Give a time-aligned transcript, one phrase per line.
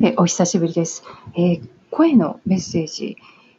[0.00, 3.16] えお久しぶりです、えー、声のメッセージ、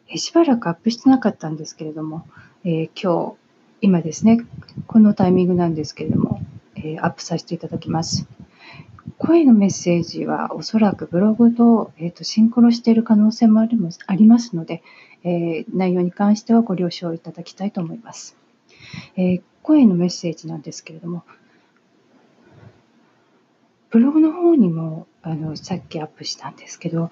[0.07, 2.27] えしばらくアップしてなかったんですけれども、
[2.63, 3.35] えー、今日、
[3.81, 4.45] 今ですね、
[4.85, 6.41] このタイミングなんですけれども、
[6.75, 8.27] えアップさせていただきます。
[9.17, 14.83] 声のメッセージはおそらくブログと,、えーと、シンクロしている可能性もありますので、
[15.23, 18.37] え内容に関してはご了承いただきたいと思います。
[19.15, 21.23] え声のメッセージなんですけれども、
[23.89, 27.11] ブログの方にもあのさっきアップしたんですけど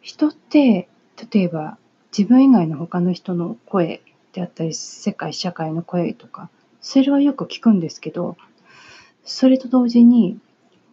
[0.00, 0.88] 人って
[1.30, 1.76] 例えば
[2.16, 4.00] 自分以外の他の人の声
[4.32, 6.48] であったり世界社会の声とか
[6.80, 8.38] それはよく聞くんですけど
[9.24, 10.38] それと同時に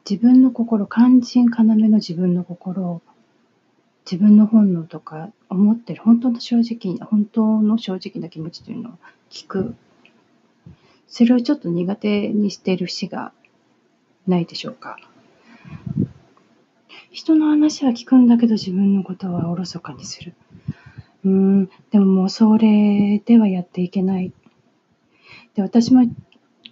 [0.09, 3.01] 自分の心肝心要の自分の心
[4.05, 8.93] 自分の本能とか思ってる本当の正直本当の正直な気持ちというのを
[9.29, 9.73] 聞く
[11.07, 13.31] それをちょっと苦手にしている節が
[14.27, 14.97] ないでしょうか。
[17.15, 20.35] 人の話は聞くんだけど自分のことはおろそかにする。
[21.23, 24.33] うーん、でももうそれではやっていけない。
[25.53, 26.01] で、私も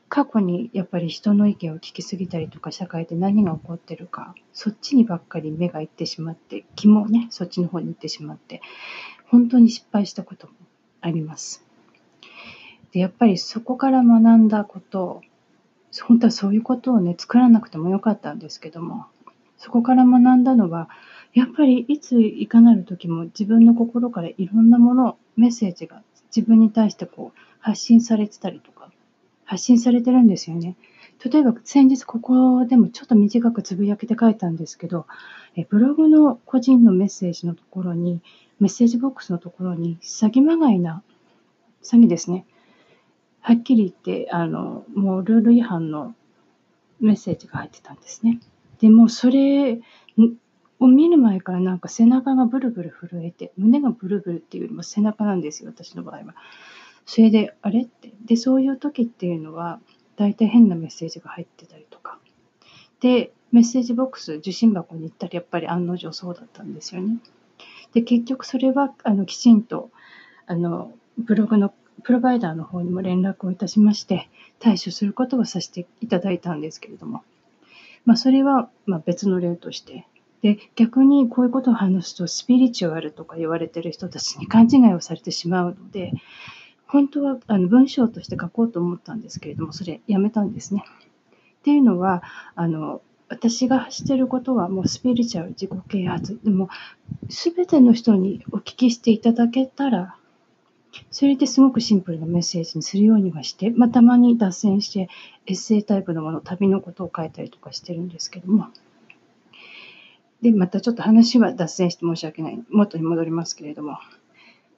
[0.10, 8.62] 過去にやっぱり人の意見を聞きすぎたりとか社会で何が起こってるかそっちにばっかり目がいってしまって気もねそっちの方に行ってしまって
[9.26, 10.54] 本当に失敗したことも
[11.02, 11.66] あります。
[12.92, 15.22] でやっぱりそこから学んだこと
[16.02, 19.06] 本当はそういうことをね、作らなくてもよかったんですけども、
[19.64, 20.90] そこから学んだのは、
[21.34, 26.04] やっぱりいついかなる時も自分の心からいろんなもの、メッセージが
[26.36, 28.92] 自分に対してこう発信されてたりとか、
[29.46, 30.76] 発信されてるんですよね。
[31.24, 35.06] 例えば先日ここでもちょっと短くつぶやきで書いたんですけど、
[35.56, 38.22] えブログの個人のメッセージのところに、
[38.60, 41.04] メッセージボックスのところに詐欺まがいな、
[41.84, 42.46] 詐欺ですね。
[43.40, 46.16] はっきり言って、あの、もうルール違反の
[47.00, 48.42] メッセージが入ってたんですね。
[48.80, 49.80] でもそれ
[50.80, 56.36] を見る前からなんか背中がブルブル震えて、胸がブルブルっていうよりも背中なんですよ、私の場合は。
[57.06, 58.14] それで、あれって？
[58.26, 59.80] で、そういう時っていうのは、
[60.16, 62.20] 大体変なメッセージが入ってたりとか。
[63.00, 67.18] で、メッセージボックス、受信箱に行ったらやっぱり案の定そうだったんですよね。
[67.94, 69.92] で、結局それは、あの、きちんと、
[70.48, 71.74] あの、ブログの
[72.04, 74.30] プロバイダーの方にも連絡をいたしまして、
[74.60, 77.24] 対処することをさせていただいたんですけれども、
[78.06, 80.08] まあ、それはま別の例として、
[80.42, 86.14] で、逆にこういうことを話すと、スピリチュアルとか言われてる人たちに勘違いをされてしまうので、
[86.86, 90.84] 本当はあの文章として書こうと思ったんですけれども、それやめたんですね。
[91.60, 92.24] っていうのは、
[92.56, 96.40] あの、私がしてることはもうスピリチュアル自己啓発。
[96.44, 96.70] でも、
[97.30, 100.18] すべての人にお聞きしていただけたら、
[101.10, 105.10] それですごくシンプルなメッセージにするようにはして、まあ、たまに脱線して
[105.48, 108.68] エッセイタイプのもの、旅のことを書いたりとかしてるんですけども。
[110.42, 112.64] で、またちょっと話は脱線して申し訳ない。
[112.70, 113.98] 元に戻りますけれども。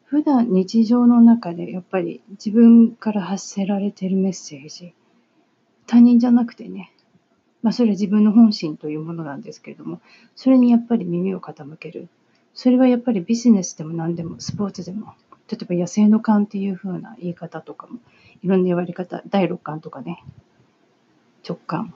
[0.06, 4.94] 普段日常の中でやっぱり自分から発せられてるメッセージ。
[5.88, 6.94] 他人じゃなくてね。
[7.64, 10.00] まあそれは自分の本心というものなんですけれども、
[10.36, 12.08] それにやっぱり耳を傾ける。
[12.54, 15.16] それはやっぱりビジネスでも何でもスポーツでも
[15.50, 18.00] 例えば野生の勘っていう風な言い方とかも、
[18.42, 20.24] いろんな言われ方、第六感とかね、
[21.48, 21.94] 直感。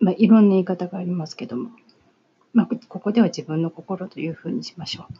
[0.00, 1.70] まあ、いろんな言い方がありますけども、
[2.54, 5.14] まあ、ここでは自分の心というふうにしましょう。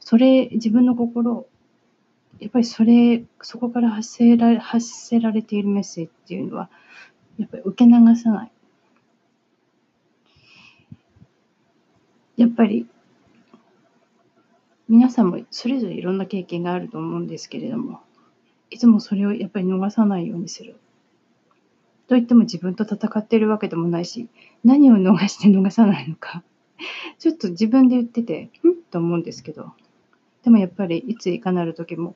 [0.00, 1.46] それ、自分の心、
[2.38, 6.70] やっぱりそれ、そこから発せられ発せられているメッセージっていうのは、
[7.38, 8.50] やっぱり受け流さない。
[12.36, 12.86] やっぱり
[14.88, 18.00] 皆さんもそれぞれいろんな経験があると思うんですけれども、
[18.70, 20.76] いつもそれをやっぱり逃さないようにする。
[22.08, 24.28] といっても自分と戦っているわけでもないし、
[24.64, 26.44] 何を逃して逃さないのか、
[27.18, 28.76] ちょっと自分で言ってて、ん？
[28.90, 29.72] と思うんですけど、
[30.44, 32.14] でもやっぱりいついかなる時も、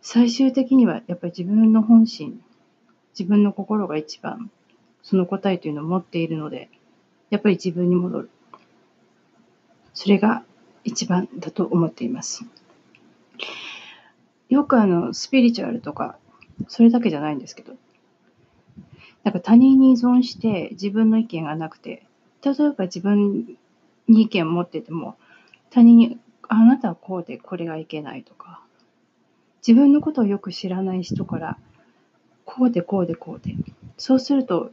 [0.00, 2.40] 最終的にはやっぱり自分の本心、
[3.12, 4.50] 自分の心が一番
[5.02, 6.70] その答えというのを持っているので、
[7.28, 8.30] やっぱり自分に戻る。
[9.92, 10.42] それが
[10.84, 12.44] 一番だと思っています。
[14.48, 16.18] よくあの、スピリチュアルとか、
[16.68, 17.74] それだけじゃないんですけど、
[19.24, 22.04] なんか他人に依存して自分の意見がなくて、
[22.44, 23.56] 例えば自分
[24.08, 25.16] に意見を持ってても、
[25.70, 26.18] 他人に、
[26.48, 28.60] あなたはこうでこれがいけないとか、
[29.66, 31.58] 自分のことをよく知らない人から、
[32.44, 33.56] こうでこうでこうで、
[33.96, 34.72] そうすると、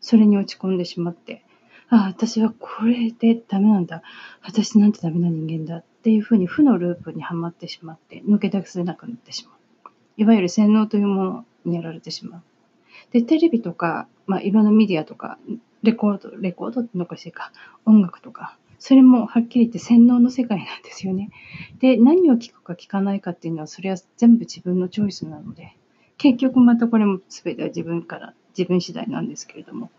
[0.00, 1.43] それに落ち込んでしまって、
[1.90, 4.02] ああ、私はこれでダメなんだ。
[4.42, 9.90] 私なんてダメな人間だっていうふうに負のループにはまってしまって抜け出せなくなってしまう。
[10.16, 12.42] いわゆる洗脳というものにやられてしまう。
[13.12, 15.38] で、テレビとか、まあ、いろんなメディアとか
[15.84, 17.52] レコード、レコードってのかしいか、
[17.84, 21.30] 音楽とか、それもはっきり言って洗脳の世界なんですよね。
[21.78, 25.76] で、何を聞くか聞かないかっていうのは、それは全部自分のチョイスなので、
[26.16, 29.90] 結局またこれも全ては自分から、自分次第なんですけれども。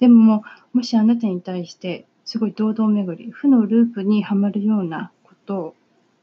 [0.00, 5.74] でももしあなたに対して、すごい堂々巡り、負のループにはまるようなことを、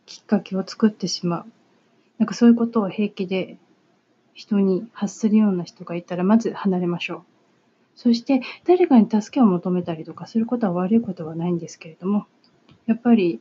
[0.06, 1.46] きっかけを作ってしまう。
[2.20, 3.58] なんかそういうことを平気で
[4.34, 7.22] 人に発するような人がいたら、まず離れましょう。
[7.96, 12.28] そして誰かに助けを求めたりとかすることは悪いことはないんですけれども、
[12.86, 13.40] やっぱり、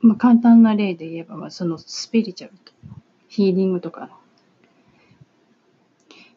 [0.00, 2.72] まあ、簡単な例で言えば、まあ、そのスピリチュアルと
[3.28, 4.10] ヒーリングとか、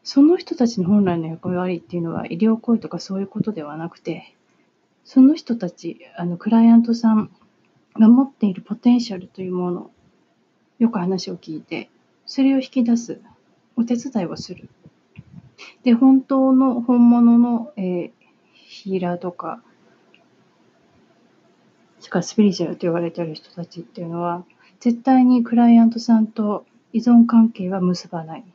[0.09, 4.33] その人たちの本来の役割っていうのは医療行為とかそういうことではなくて、
[5.03, 7.29] その人たち、あのクライアントさん
[7.99, 9.91] が持っているポテンシャルというもの、
[10.79, 11.89] よく話を聞いて、
[12.25, 13.19] それを引き出す、
[13.75, 14.69] お手伝いをする。
[15.83, 18.11] で、本当の、本物の、えー、
[18.53, 19.61] ヒーラーとか、
[21.99, 24.45] しかスピリチュアルと言われてる人たちっていうのは、
[24.79, 28.45] 絶対にクライアントさんと依存関係は結ばない。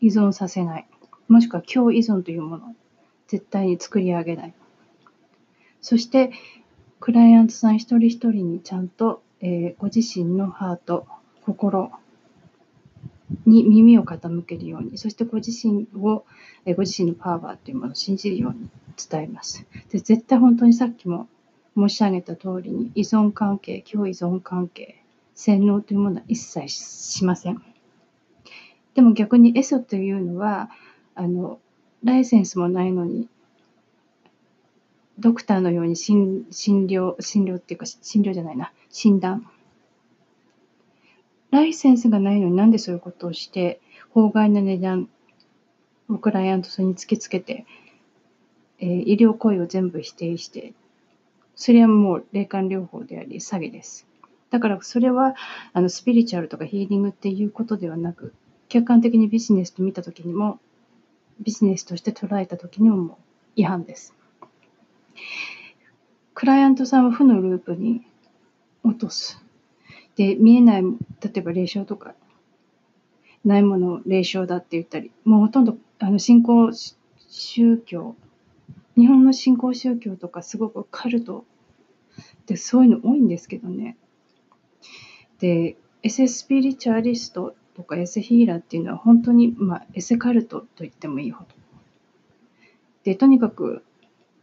[0.00, 0.86] 依存させない。
[1.28, 2.74] もしくは共依存というものを。
[3.26, 4.54] 絶対に作り上げない。
[5.80, 6.30] そして、
[7.00, 11.06] クライアントさん一人一人にちゃんと、えー、ご自身のハート、
[11.42, 11.90] 心、
[13.46, 16.24] に耳を傾けるように、そしてご自身を、
[16.76, 18.68] ご自身のパワーというものを信じるように
[19.10, 19.66] 伝えます。
[19.90, 21.28] で絶対本当にさっきも
[21.76, 25.02] 申し上げた通りに、依存関係、共依存関係、
[25.34, 27.62] 洗脳というものは一切しません。
[28.94, 30.70] でも逆にエソというのは、
[31.14, 31.60] あの、
[32.02, 33.28] ライセンスもないのに、
[35.18, 39.46] ドクターのように診療、診療っていうか、診療じゃないな、診断
[41.54, 43.80] ライセンスがないのになんでそういうことをして、
[44.10, 45.08] 法外な値段
[46.08, 47.64] をクライアントさんに突きつけて、
[48.80, 50.74] えー、医療行為を全部否定して、
[51.54, 54.06] それはもう霊感療法であり詐欺です。
[54.50, 55.36] だからそれは
[55.72, 58.34] あのスピリチュアルとかヒーリングっていうことではなく、
[58.68, 60.58] 客観的にビジネスと見たときにも、
[61.40, 63.18] ビジネスとして捉えたときにもも
[63.56, 64.14] 違反です。
[66.34, 68.06] クライアントさんは負のループに
[68.82, 69.42] 落とす。
[70.16, 70.88] で、見えない、例
[71.36, 72.14] えば霊障とか、
[73.44, 76.70] ないものを霊障だって言ったり、もうほとんど、あの、信仰
[77.28, 78.16] 宗教、
[78.96, 81.44] 日本の信仰宗教とかすごくカルト
[82.46, 83.96] でそういうの多いんですけどね。
[85.38, 91.50] で、エセスピリチュアリストとかエセヒーラーっていうのは本当に、まあ、エセカルトと言ってもいいほど。
[93.04, 93.82] で、とにかく、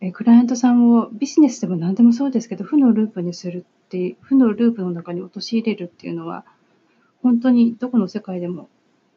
[0.02, 6.46] えクライアントさんをビジネスでも何でもそうですけど、負のループにするって負のループの中に陥れるっていうのは
[7.22, 8.70] 本当にどこの世界でも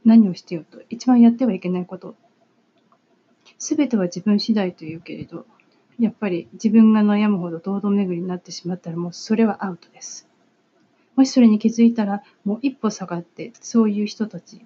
[0.05, 2.17] 何をしてよと一番やってはいけないこと
[3.59, 5.47] 全ては自分次第というけれど
[6.01, 10.27] やっぱり自分が悩むほど堂々巡りになってしまったらもうそれはアウトです
[11.17, 14.65] もしそれに気づいたらもう一歩下がってそういう人たち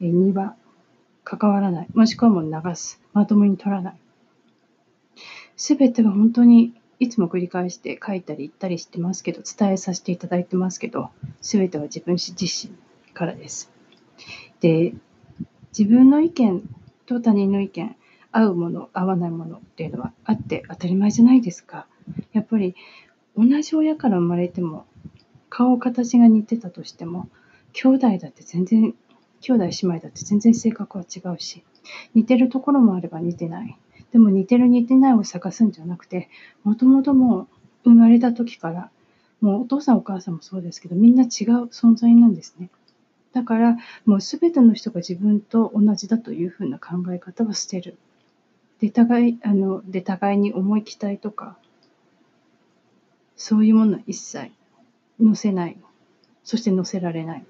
[0.00, 0.56] には
[1.24, 3.94] 関わらないもしくはもう流すまともに取らない
[5.56, 11.08] 全ては本当にいつも繰り返して書いたり言ったりしてますけど、伝えさせていただいてますけど、
[11.40, 12.74] すべては自分自身
[13.14, 13.70] からです。
[14.60, 14.92] で、
[15.76, 16.62] 自分の意見
[17.06, 17.96] と他人の意見、
[18.32, 21.86] 合うもの、合わないものっていうのはあって当たり前じゃないですか。
[22.34, 22.74] やっぱり
[23.34, 24.84] 同じ親から生まれても、
[25.50, 27.28] 顔形が似てたとしても、
[27.72, 28.94] 兄弟だって全然、
[29.40, 31.62] 兄弟姉妹だって全然性格は違うし、
[32.14, 33.76] 似てるところもあれば似てない。
[34.12, 36.28] でも似てる似てないを探すんじゃなくて、
[36.64, 37.48] もともともう
[37.84, 38.90] 生まれた時から、
[39.40, 41.28] もうお父さんお母さんもそうですけど、みんな違う
[41.66, 42.70] 存在なんですね。
[43.32, 47.96] だから、もうすべての人が自分と同じだというふうな考え方は捨てる。
[48.80, 51.56] で、互い、あの、で、互いに思い期待とか、
[53.36, 54.52] そういうものは一切
[55.22, 55.76] 載せない。
[56.44, 57.44] そして載せられない。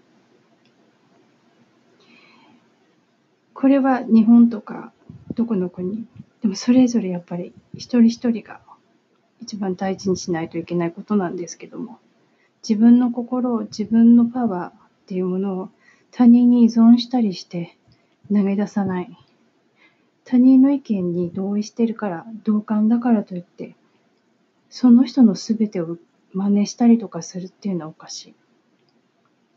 [3.55, 4.93] これは日本とか
[5.35, 6.07] どこの国
[6.41, 8.61] でもそれぞれやっぱり一人一人が
[9.43, 11.99] 一番大事にしないといけないことなんですけども
[12.67, 14.73] 自分の心を自分のパワーっ
[15.07, 15.69] ていうものを
[16.11, 17.77] 他人に依存したりして
[18.33, 19.17] 投げ出さない
[20.25, 23.75] 他人の意見に同意してるから同感だからといって
[24.71, 25.99] その人の全てを
[26.33, 28.35] 真似したりとかするっていうのはおかしい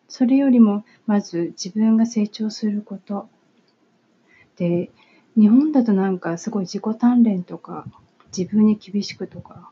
[0.07, 3.27] それよりもまず自分が成長すること
[4.57, 4.91] で
[5.35, 7.85] 日本だとなんかすごい自己鍛錬とか、
[8.35, 9.71] 自分に厳しくとか、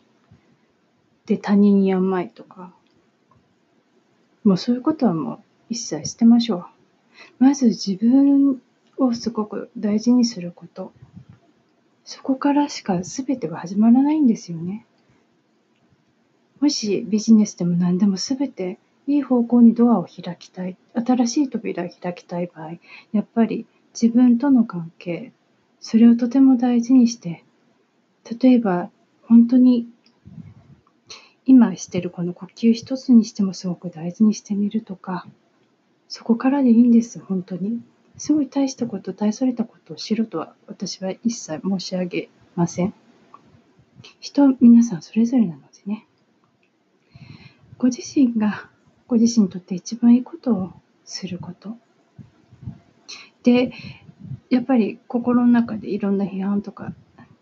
[1.27, 2.73] で他人に甘いとか、
[4.43, 5.39] もうそういうことはもう
[5.69, 6.65] 一切捨てましょう。
[7.37, 8.59] まず自分
[8.97, 10.93] をすごく大事にすること。
[12.05, 14.87] そこからしか全ては始まらないんですよね。
[16.61, 18.77] もしビジネスでも何でも全て
[19.07, 22.73] いい方向にドアを開きたい、新しい扉を開きたい場合、
[23.11, 23.65] やっぱり
[23.99, 25.33] 自分との関係、
[25.79, 27.43] それをとても大事にして、
[28.39, 28.91] 例えば
[29.23, 29.87] 本当に
[31.47, 35.25] 今してるこの呼吸一つにしてもすごく大事にしてみるとか、
[36.09, 37.81] そこからでいいんです、本当に。
[38.17, 42.93] すごい大したこと、大それたことをしろとは私は一切申し上げません。
[44.19, 45.70] 人、皆さんそれぞれなの。
[47.81, 48.69] ご自身が
[49.07, 50.71] ご自身にとって一番いいことを
[51.03, 51.79] すること。
[53.41, 53.73] で、
[54.51, 56.93] やっぱり心の中でいろんな批判とか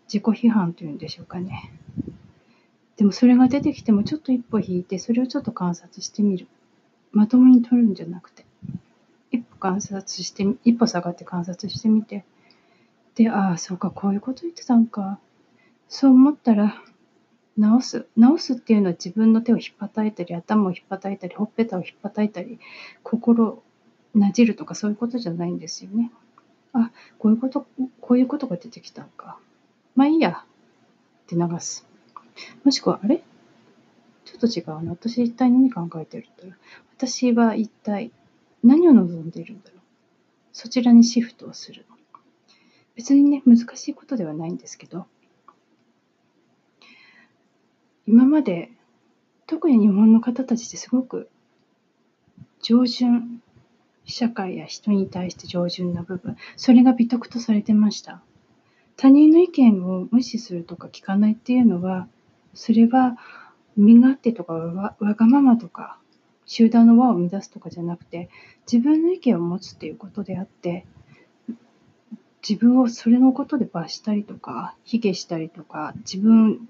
[0.04, 1.70] 自己批判というんでしょうかね。
[2.96, 6.46] でもそれが出てきてもちょっと一歩引いてそれをちょっと観察してみる。
[7.12, 8.46] まともに取るんじゃなくて。
[9.30, 12.24] 一歩観察して、一歩下がって観察してみて。
[13.14, 15.18] で、ああ、そうか、こういうこと言ってたんか。
[15.86, 16.82] そう思ったら、
[17.56, 18.06] 直す。
[18.16, 22.58] 直すっていうのは自分の手を引っ叩いたり、頭を引っ叩いたり、ほっぺたを引っ叩いたり、
[23.02, 23.62] 心
[24.14, 26.10] なじるとかそういうことじゃないんですよね。
[26.72, 27.66] あ、こういうこと、
[28.00, 29.38] こういうことが出てきたんか。
[29.94, 30.44] まあいいや。
[30.44, 31.86] って流す。
[32.64, 33.22] もしくは、あれ？
[34.24, 34.92] ちょっと違うな。
[34.92, 36.54] 私一体何考えてるんだろう。
[36.96, 38.12] 私は一体
[38.62, 39.80] 何を望んでいるんだろう。
[40.52, 41.84] そちらにシフトをする。
[42.94, 45.06] 別にね、難しいことではないんですけど、
[48.10, 48.72] 今まで、
[49.46, 51.30] 特に日本の方たちってすごく
[52.60, 53.40] 上順、
[54.04, 58.20] 社会や人に対して上順な部分、それが美徳とされてました。
[58.96, 62.08] 他人の意見を無視するとか聞かないっていうのは、
[62.52, 63.16] それは
[63.76, 65.96] 身勝手とかわがままとか
[66.46, 68.28] 集団の輪を乱すとかじゃなくて
[68.70, 70.84] 自分の意見を持つっていうことであって
[72.46, 76.68] 自分をそれのことで罰したりとか卑下したりとか自分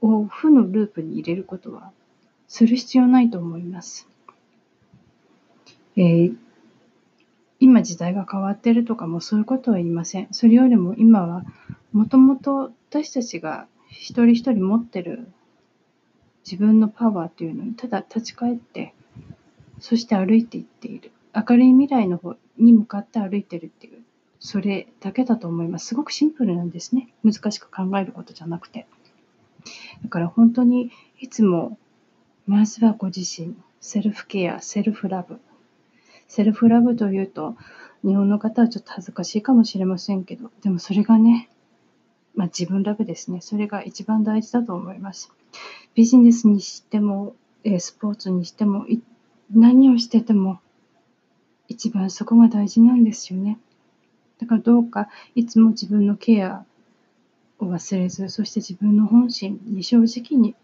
[0.00, 1.92] を負のループに入れることは
[2.48, 4.08] する必要ないと思います。
[5.96, 6.36] えー、
[7.58, 10.28] 今時代が変わってるとかもそういうことは言いません。
[10.32, 11.44] それよりも今は
[11.92, 15.28] もともと私たちが一人一人持ってる
[16.44, 18.94] 自分のパワーというのにただ立ち返って
[19.78, 24.02] そして歩いていっている明るい未来の方に向かって歩いてるっていう
[24.38, 28.86] それだけだと思いますすごくシンプルなんですね難しく考えることじゃなくて
[30.02, 31.78] だから本当にいつも
[32.46, 35.40] まずはご自身セルフケアセルフラブ
[36.28, 37.56] セルフラブというと
[38.04, 41.50] 日本の方はちょっと恥ずかしいかもしれませんけどでもそれがね
[42.34, 43.40] まあ、自分ラブですね。
[43.40, 45.32] それが一番大事だと思います。
[45.94, 47.34] ビジネスにしても、
[47.78, 48.86] スポーツにしても、
[49.52, 50.60] 何をしてても、
[51.68, 53.58] 一番そこが大事なんですよね。
[54.38, 56.64] だからどうかいつも自分のケア
[57.60, 60.54] を忘れず、そして自分の本心に正直に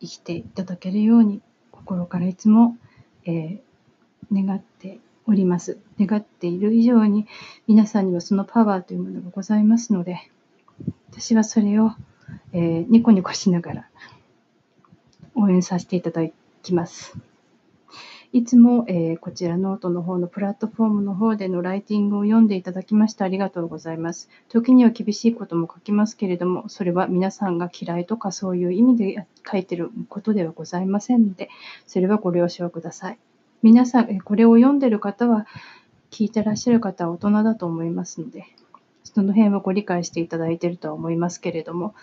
[0.00, 2.76] 生きていただけるように、心からいつも、
[3.24, 5.78] えー、願っております。
[5.98, 7.26] 願っている以上に、
[7.66, 10.30] 皆さんにはそのパワーというものがございますので、
[11.10, 11.92] 私はそれを、
[12.52, 13.88] えー、ニコニコしながら
[15.34, 16.22] 応援させていただ
[16.62, 17.16] きます。
[18.34, 24.28] いつも、えー、こちらノートの方のプラットフォームの方でのライティングを読んでいただきましてありがとうございます。
[24.48, 31.48] 時には厳しいことも書きますけれども、それは皆さんが嫌いとかそういう意味で書いてることではございませんので、
[31.86, 33.18] それはご了承ください。
[33.62, 35.46] 皆さん、これを読んでる方は、
[36.10, 38.46] 聞いてらっしゃる方は大人だと思いますので、
[39.04, 41.94] その辺はご理解していただいているとは思いますけれども、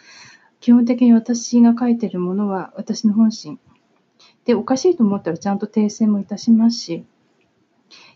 [0.61, 3.59] 基本的に私が書いているものは私の本心。
[4.45, 7.05] で、おかしいと思ったらちゃんと訂正もいたしますし、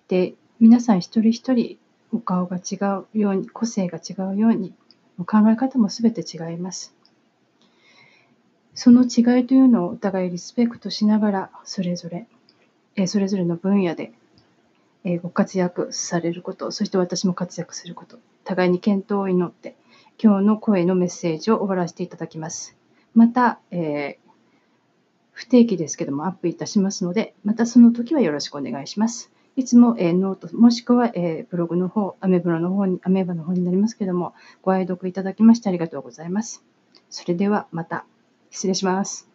[0.07, 1.77] で、皆さん一人一人
[2.11, 2.75] お顔が違
[3.13, 4.73] うように、個性が違うように
[5.19, 6.95] お、考え方も全て違います。
[8.73, 12.27] その違いというのをお互いリスペクトしながら、それぞれ、
[12.95, 14.13] えそれぞれの分野で、
[15.03, 19.75] えご活躍されること、そして私も活躍すること、互いに健闘を祈って、
[20.21, 22.75] 今日の声のメッセージを終わらせていただきます。
[23.13, 24.24] また、えー、
[25.35, 29.31] 不定期ですけどもアップいたしますので、またその時はよろしくお願いします。
[29.57, 36.63] いつも、えー、 note、もしくは、えー、ブログの方、アメブロの方に、アメーバの方になりますけども、ご愛読いただきましてありがとうございます。
[37.09, 38.05] それではまた、
[38.49, 39.34] 失礼します。